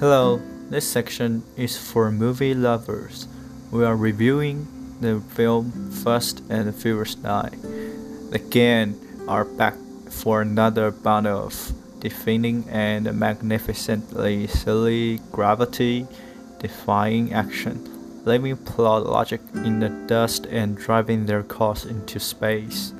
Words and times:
Hello, 0.00 0.40
this 0.70 0.90
section 0.90 1.42
is 1.58 1.76
for 1.76 2.10
movie 2.10 2.54
lovers. 2.54 3.28
We 3.70 3.84
are 3.84 3.94
reviewing 3.94 4.66
the 4.98 5.20
film 5.20 5.90
Fast 5.90 6.42
and 6.48 6.74
Furious 6.74 7.18
9. 7.18 8.30
Again, 8.32 8.98
are 9.28 9.44
back 9.44 9.74
for 10.08 10.40
another 10.40 10.90
bout 10.90 11.26
of 11.26 11.74
defining 11.98 12.66
and 12.70 13.12
magnificently 13.12 14.46
silly 14.46 15.20
gravity 15.30 16.06
defying 16.60 17.34
action, 17.34 18.24
leaving 18.24 18.56
plot 18.56 19.04
logic 19.04 19.42
in 19.52 19.80
the 19.80 19.90
dust 19.90 20.46
and 20.46 20.78
driving 20.78 21.26
their 21.26 21.42
cars 21.42 21.84
into 21.84 22.18
space. 22.18 22.94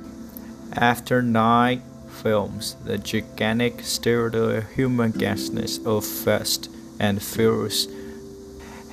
After 0.74 1.22
nine 1.22 1.80
films, 2.10 2.76
the 2.84 2.98
gigantic 2.98 3.80
stereo-humongous 3.80 5.86
of 5.86 6.04
Fast 6.04 6.68
and 7.00 7.20
Furious 7.20 7.88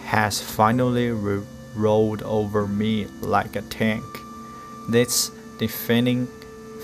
has 0.05 0.41
finally 0.41 1.11
rolled 1.75 2.23
over 2.23 2.65
me 2.65 3.05
like 3.21 3.55
a 3.55 3.61
tank. 3.63 4.03
This 4.89 5.29
defining 5.59 6.27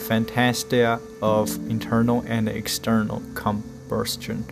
fantasia 0.06 1.00
of 1.22 1.56
internal 1.70 2.24
and 2.28 2.50
external 2.50 3.24
combustion 3.34 4.46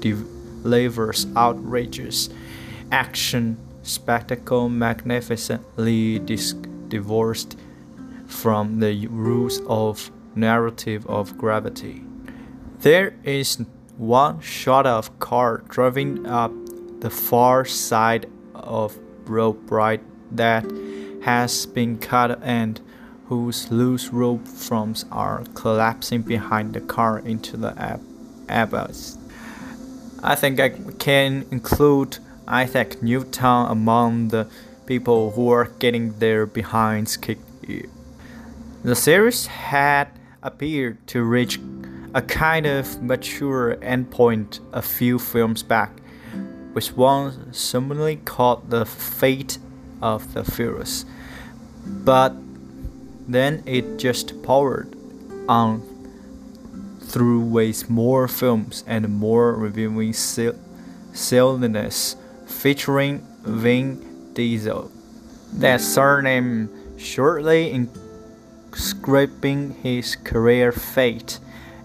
delivers 0.00 1.26
outrageous 1.36 2.30
action 2.90 3.58
spectacle 3.82 4.68
magnificently 4.68 6.18
divorced 6.88 7.58
from 8.26 8.80
the 8.80 9.06
rules 9.08 9.60
of 9.66 10.10
narrative 10.34 11.06
of 11.06 11.36
gravity. 11.36 12.02
There 12.80 13.14
is 13.24 13.58
one 13.98 14.40
shot 14.40 14.86
of 14.86 15.18
car 15.18 15.62
driving 15.68 16.24
up 16.26 16.52
the 17.00 17.10
far 17.10 17.64
side 17.64 18.26
of 18.54 18.96
rope 19.26 19.70
right 19.70 20.00
that 20.30 20.64
has 21.24 21.66
been 21.66 21.98
cut 21.98 22.40
and 22.42 22.80
whose 23.26 23.70
loose 23.70 24.08
rope 24.08 24.46
fronts 24.46 25.04
are 25.10 25.44
collapsing 25.54 26.22
behind 26.22 26.72
the 26.72 26.80
car 26.80 27.18
into 27.18 27.56
the 27.56 27.76
ab- 27.76 28.00
abyss. 28.48 29.18
I 30.22 30.34
think 30.34 30.58
I 30.60 30.70
can 30.98 31.44
include 31.50 32.18
Isaac 32.46 33.02
Newton 33.02 33.66
among 33.66 34.28
the 34.28 34.48
people 34.86 35.32
who 35.32 35.50
are 35.50 35.66
getting 35.78 36.18
their 36.18 36.46
behinds 36.46 37.16
kicked. 37.16 37.44
The 38.82 38.94
series 38.94 39.46
had 39.46 40.08
appeared 40.42 41.06
to 41.08 41.22
reach 41.22 41.58
a 42.14 42.22
kind 42.22 42.66
of 42.66 43.02
mature 43.02 43.76
endpoint 43.76 44.60
a 44.72 44.82
few 44.82 45.18
films 45.18 45.62
back, 45.62 45.90
which 46.72 46.92
one 46.92 47.52
similarly 47.52 48.16
called 48.16 48.70
The 48.70 48.86
Fate 48.86 49.58
of 50.00 50.34
the 50.34 50.44
Furious. 50.44 51.04
But 51.86 52.34
then 53.26 53.62
it 53.66 53.98
just 53.98 54.42
powered 54.42 54.94
on 55.48 55.82
through 57.00 57.40
with 57.40 57.88
more 57.88 58.28
films 58.28 58.84
and 58.86 59.08
more 59.08 59.54
reviewing 59.54 60.12
silliness 61.12 62.16
featuring 62.46 63.26
Vin 63.42 64.32
Diesel. 64.34 64.90
That 65.52 65.80
surname 65.80 66.68
shortly 66.98 67.70
inscribing 68.72 69.74
his 69.82 70.16
career 70.16 70.72
fate 70.72 71.38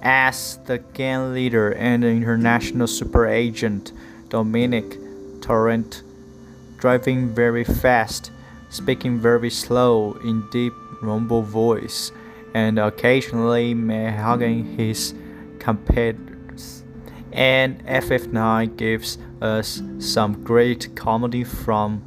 as 0.04 0.59
the 0.66 0.78
gang 0.78 1.34
leader 1.34 1.72
and 1.72 2.04
international 2.04 2.88
super 2.88 3.26
agent 3.26 3.92
Dominic 4.30 5.00
Toretto, 5.40 6.04
driving 6.78 7.34
very 7.34 7.64
fast, 7.64 8.31
speaking 8.69 9.19
very 9.19 9.50
slow 9.50 10.14
in 10.24 10.47
deep 10.52 10.74
rumble 11.02 11.41
voice, 11.41 12.12
and 12.53 12.78
occasionally 12.78 13.74
hugging 14.12 14.78
his 14.78 15.14
competitors. 15.59 16.84
And 17.31 17.84
FF9 17.85 18.78
gives 18.78 19.18
us 19.41 19.81
some 20.00 20.44
great 20.44 20.96
comedy 20.96 21.44
from 21.44 22.03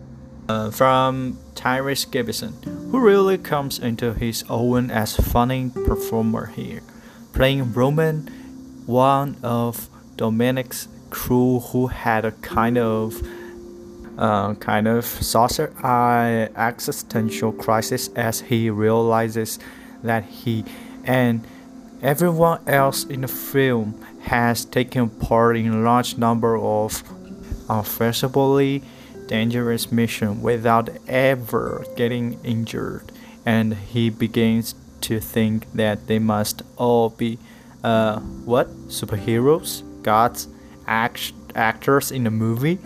uh, 0.48 0.70
from 0.70 1.38
Tyrese 1.54 2.08
Gibson, 2.10 2.52
who 2.90 3.00
really 3.00 3.38
comes 3.38 3.78
into 3.78 4.14
his 4.14 4.44
own 4.48 4.90
as 4.90 5.16
funny 5.16 5.70
performer 5.74 6.46
here, 6.46 6.82
playing 7.36 7.70
Roman, 7.74 8.26
one 8.86 9.36
of 9.42 9.90
Dominic's 10.16 10.88
crew 11.10 11.60
who 11.60 11.88
had 11.88 12.24
a 12.24 12.32
kind 12.32 12.78
of 12.78 13.14
uh, 14.16 14.54
kind 14.54 14.88
of 14.88 15.04
saucer 15.04 15.70
eye 15.84 16.48
existential 16.56 17.52
crisis 17.52 18.08
as 18.16 18.40
he 18.40 18.70
realizes 18.70 19.58
that 20.02 20.24
he 20.24 20.64
and 21.04 21.46
everyone 22.00 22.58
else 22.66 23.04
in 23.04 23.20
the 23.20 23.28
film 23.28 24.02
has 24.22 24.64
taken 24.64 25.10
part 25.10 25.58
in 25.58 25.68
a 25.68 25.76
large 25.76 26.16
number 26.16 26.56
of 26.56 27.02
unfeasibly 27.68 28.82
dangerous 29.26 29.92
mission 29.92 30.40
without 30.40 30.88
ever 31.06 31.84
getting 31.96 32.42
injured, 32.42 33.12
and 33.44 33.74
he 33.74 34.08
begins 34.08 34.74
to 35.02 35.20
think 35.20 35.70
that 35.72 36.06
they 36.06 36.18
must 36.18 36.62
all 36.76 37.10
be, 37.10 37.38
uh, 37.84 38.20
what 38.44 38.68
superheroes, 38.88 39.82
gods, 40.02 40.48
act- 40.86 41.32
actors 41.54 42.10
in 42.10 42.26
a 42.26 42.30
movie. 42.30 42.78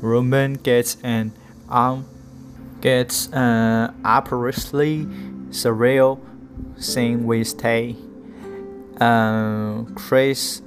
Roman 0.00 0.54
gets 0.54 0.96
an 1.02 1.32
um 1.68 2.06
gets 2.80 3.28
an 3.32 3.94
operatically 4.04 5.04
surreal 5.50 6.20
scene 6.76 7.24
with 7.24 7.56
Tej. 7.58 7.96
Uh, 9.00 9.82
Chris 9.94 10.62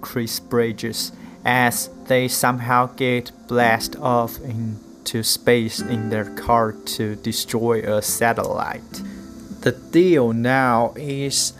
Chris 0.00 0.40
Bridges 0.40 1.12
as 1.44 1.90
they 2.06 2.28
somehow 2.28 2.86
get 2.86 3.32
blasted 3.48 4.00
off 4.00 4.38
into 5.08 5.22
space 5.22 5.80
in 5.80 6.10
their 6.10 6.26
car 6.34 6.72
to 6.72 7.16
destroy 7.16 7.80
a 7.80 8.02
satellite. 8.02 9.02
The 9.62 9.72
deal 9.72 10.34
now 10.34 10.92
is 10.96 11.54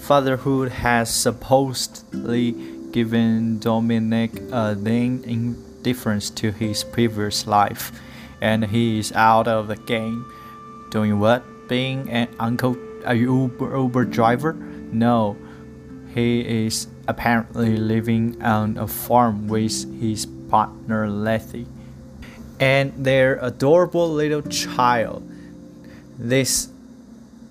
fatherhood 0.00 0.72
has 0.72 1.14
supposedly 1.14 2.50
given 2.90 3.60
Dominic 3.60 4.32
a 4.50 4.74
name 4.74 5.22
indifference 5.22 6.28
to 6.30 6.50
his 6.50 6.82
previous 6.82 7.46
life, 7.46 7.92
and 8.40 8.64
he 8.64 8.98
is 8.98 9.12
out 9.12 9.46
of 9.46 9.68
the 9.68 9.76
game. 9.76 10.26
Doing 10.90 11.20
what? 11.20 11.68
Being 11.68 12.10
an 12.10 12.34
uncle, 12.40 12.76
a 13.04 13.14
Uber, 13.14 13.76
Uber 13.76 14.06
driver? 14.06 14.54
No, 14.54 15.36
he 16.12 16.66
is 16.66 16.88
apparently 17.06 17.76
living 17.76 18.42
on 18.42 18.76
a 18.76 18.88
farm 18.88 19.46
with 19.46 20.00
his 20.00 20.26
partner 20.26 21.08
Letty 21.08 21.68
and 22.62 22.92
their 23.04 23.40
adorable 23.42 24.08
little 24.08 24.42
child. 24.42 25.28
This 26.16 26.68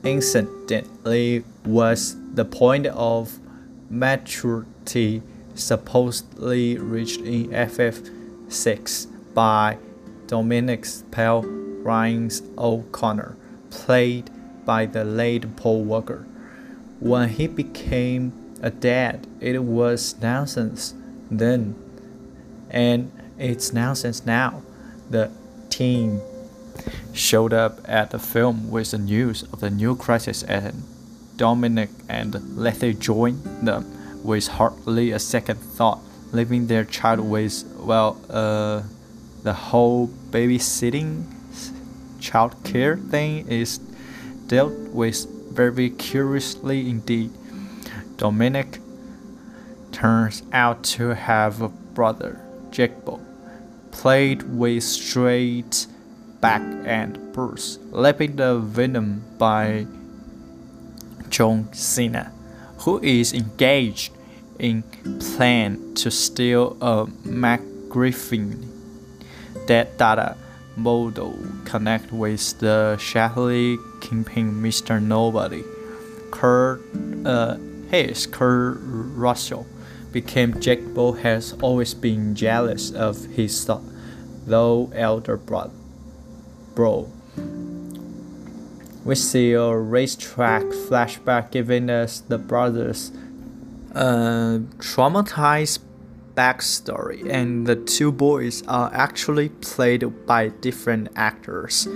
incidentally 0.06 1.44
was 1.66 2.16
the 2.34 2.46
point 2.46 2.88
of 2.88 3.38
maturity 3.90 5.22
supposedly 5.54 6.78
reached 6.78 7.20
in 7.20 7.50
FF6 7.50 9.08
by 9.34 9.78
Dominic's 10.28 11.04
pal 11.12 11.42
Ryan 11.42 12.32
O'Conner, 12.58 13.36
played 13.70 14.30
by 14.64 14.86
the 14.86 15.04
late 15.04 15.58
Paul 15.58 15.84
Walker. 15.84 16.26
When 17.02 17.28
he 17.28 17.48
became 17.48 18.32
a 18.62 18.70
dad, 18.70 19.28
it 19.42 19.62
was 19.62 20.16
nonsense 20.22 20.94
then, 21.30 21.76
and 22.70 23.12
it's 23.38 23.74
nonsense 23.74 24.26
now. 24.26 24.64
The 25.12 25.30
team 25.70 26.22
showed 27.12 27.52
up 27.52 27.80
at 27.84 28.12
the 28.12 28.20
film 28.20 28.72
with 28.72 28.92
the 28.92 28.98
news 28.98 29.44
of 29.44 29.60
the 29.60 29.70
new 29.70 29.96
crisis 29.96 30.42
and 30.44 30.84
Dominic 31.36 31.90
and 32.08 32.56
Letty 32.56 32.94
joined 32.94 33.44
them 33.68 34.24
with 34.24 34.48
hardly 34.48 35.12
a 35.12 35.20
second 35.20 35.58
thought, 35.58 36.00
leaving 36.32 36.68
their 36.68 36.86
child 36.86 37.20
with, 37.20 37.66
well, 37.78 38.22
uh, 38.30 38.84
the 39.44 39.54
whole 39.54 40.08
babysitting 40.30 41.26
child 42.22 42.56
care 42.64 42.96
thing 42.96 43.48
is 43.50 43.80
dealt 44.48 44.72
with 44.94 45.28
very 45.52 45.90
curiously 45.90 46.90
indeed. 46.90 47.32
Dominic 48.16 48.80
turns 49.92 50.44
out 50.54 50.84
to 50.84 51.16
have 51.16 51.62
a 51.62 51.68
brother, 51.68 52.40
Jacob, 52.70 53.20
played 53.92 54.44
with 54.44 54.84
straight 54.84 55.88
back 56.40 56.62
and 56.86 57.34
Bruce, 57.34 57.78
lapping 57.92 58.36
the 58.36 58.60
venom 58.60 59.24
by 59.38 59.86
John 61.30 61.72
Cena, 61.74 62.32
who 62.80 63.00
is 63.02 63.34
engaged 63.34 64.14
in 64.60 64.84
plan 65.20 65.94
to 65.96 66.12
steal 66.12 66.78
a 66.82 67.06
MacGuffin 67.28 68.68
dead 69.66 69.98
data 69.98 70.36
model 70.76 71.38
connect 71.66 72.12
with 72.12 72.60
the 72.60 72.98
shadowy 72.98 73.78
kingpin 74.00 74.54
Mr. 74.62 75.02
Nobody. 75.02 75.64
Kurt, 76.32 76.82
uh, 77.26 77.58
his 77.90 78.26
Kurt 78.26 78.78
Russell 78.82 79.68
became 80.12 80.60
Jack 80.60 80.80
Bo 80.94 81.14
has 81.14 81.54
always 81.62 81.94
been 81.94 82.36
jealous 82.36 82.92
of 82.92 83.26
his 83.26 83.70
though 84.46 84.92
elder 84.94 85.38
brother. 85.38 85.74
Bro. 86.76 87.12
We 89.04 89.16
see 89.16 89.54
a 89.54 89.76
racetrack 89.76 90.64
flashback 90.64 91.52
giving 91.52 91.90
us 91.90 92.20
the 92.20 92.38
brothers' 92.38 93.12
uh, 93.96 94.60
traumatized 94.78 95.80
backstory, 96.36 97.28
and 97.30 97.66
the 97.66 97.76
two 97.76 98.12
boys 98.12 98.64
are 98.68 98.92
actually 98.94 99.50
played 99.50 100.26
by 100.28 100.50
different 100.50 101.10
actors. 101.16 101.88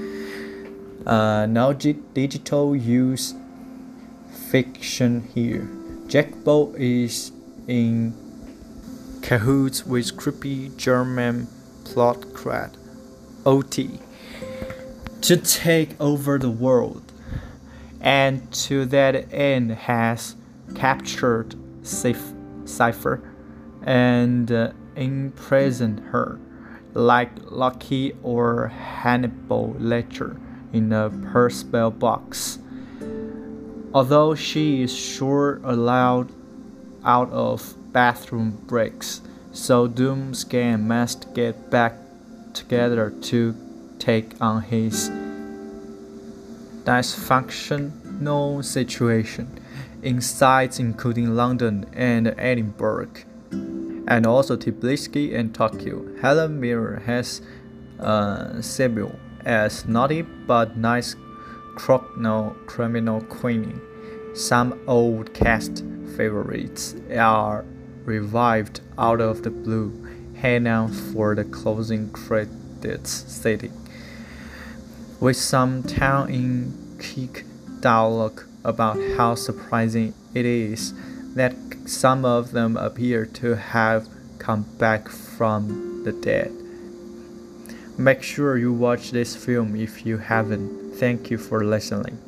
Uh, 1.06 1.46
now, 1.46 1.72
digital 1.72 2.76
use 2.76 3.36
fiction 4.50 5.30
here. 5.34 5.70
Jack 6.08 6.34
Bo 6.44 6.74
is 6.78 7.32
in 7.68 8.14
cahoots 9.22 9.86
with 9.86 10.16
creepy 10.18 10.70
German 10.78 11.48
plotcrat 11.84 12.76
Otto 13.46 13.88
to 15.22 15.38
take 15.38 16.00
over 16.00 16.38
the 16.38 16.50
world, 16.50 17.12
and 18.02 18.52
to 18.54 18.86
that 18.86 19.34
end 19.34 19.72
has 19.72 20.36
captured 20.76 21.56
Cypher 21.84 23.22
and 23.84 24.52
uh, 24.52 24.72
imprisoned 24.96 26.00
her, 26.12 26.40
like 26.94 27.32
Loki 27.50 28.14
or 28.22 28.68
Hannibal 28.68 29.76
Lecter 29.80 30.40
in 30.74 30.92
a 30.94 31.10
Perspex 31.10 31.98
box. 31.98 32.60
Although 33.94 34.36
she 34.36 34.84
is 34.84 34.96
sure 34.96 35.62
allowed 35.64 36.32
out 37.06 37.32
of 37.32 37.76
bathroom 37.94 38.62
breaks, 38.68 39.22
so 39.52 39.88
Doomscan 39.88 40.82
must 40.82 41.34
get 41.34 41.70
back 41.70 41.94
together 42.54 43.12
to 43.22 43.56
take 44.00 44.34
on 44.42 44.62
his 44.64 45.10
dysfunctional 46.84 48.64
situation 48.64 49.60
in 50.02 50.22
sites 50.22 50.80
including 50.80 51.36
London 51.36 51.86
and 51.94 52.34
Edinburgh, 52.38 53.10
and 53.52 54.26
also 54.26 54.56
Tbilisi 54.56 55.36
and 55.36 55.54
Tokyo. 55.54 56.06
Helen 56.22 56.60
Mirren 56.60 57.02
has 57.04 57.42
uh, 58.00 58.62
as 59.46 59.86
naughty 59.86 60.22
but 60.22 60.78
nice 60.78 61.16
criminal, 61.76 62.56
criminal 62.68 63.22
queen. 63.22 63.82
Some 64.36 64.80
old 64.88 65.34
cast 65.34 65.84
favorites 66.16 66.96
are 67.16 67.66
revived 68.06 68.82
out 68.98 69.22
of 69.22 69.44
the 69.44 69.50
blue, 69.50 69.92
hang 70.36 70.68
out 70.68 70.92
for 70.92 71.36
the 71.36 71.44
closing 71.44 72.10
credits 72.12 73.12
setting. 73.12 73.74
With 75.20 75.38
some 75.38 75.84
town 75.84 76.30
in 76.30 76.98
kick 77.00 77.46
dialogue 77.80 78.44
about 78.64 78.98
how 79.18 79.36
surprising 79.36 80.14
it 80.34 80.46
is 80.46 80.94
that 81.36 81.56
some 81.86 82.26
of 82.26 82.52
them 82.52 82.78
appear 82.78 83.26
to 83.26 83.56
have 83.56 84.08
come 84.40 84.64
back 84.78 85.08
from 85.10 86.04
the 86.04 86.12
dead. 86.12 86.52
Make 87.98 88.24
sure 88.24 88.58
you 88.58 88.74
watch 88.74 89.12
this 89.12 89.36
film 89.36 89.76
if 89.76 90.06
you 90.06 90.18
haven't. 90.18 90.96
Thank 90.96 91.32
you 91.32 91.38
for 91.38 91.64
listening. 91.64 92.25